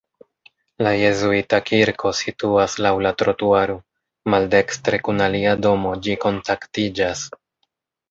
La 0.85 0.93
jezuita 1.01 1.59
kirko 1.71 2.13
situas 2.21 2.79
laŭ 2.87 2.93
la 3.09 3.13
trotuaro, 3.23 3.77
maldekstre 4.37 5.03
kun 5.07 5.25
alia 5.29 5.57
domo 5.69 5.97
ĝi 6.05 6.21
kontaktiĝas. 6.29 7.27